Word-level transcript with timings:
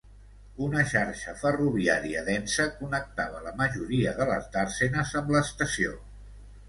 Una 0.67 0.79
xarxa 0.93 1.33
ferroviària 1.41 2.23
densa 2.29 2.67
connectava 2.79 3.43
la 3.49 3.53
majoria 3.63 4.15
de 4.21 4.27
les 4.33 4.49
dàrsenes 4.57 5.13
amb 5.21 5.35
l'estació. 5.37 5.95